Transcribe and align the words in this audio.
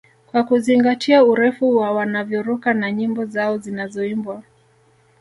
Kwa 0.27 0.43
kuzingatia 0.43 1.23
urefu 1.23 1.75
wa 1.77 1.91
wanavyoruka 1.91 2.73
na 2.73 2.91
nyimbo 2.91 3.25
zao 3.25 3.57
zinazoimbwa 3.57 4.43